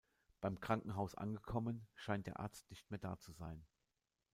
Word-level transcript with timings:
Beim 0.39 0.59
Krankenhaus 0.59 1.13
angekommen, 1.13 1.85
scheint 1.93 2.25
der 2.25 2.39
Arzt 2.39 2.67
nicht 2.71 2.89
mehr 2.89 2.97
da 2.97 3.19
zu 3.19 3.33
sein. 3.33 3.63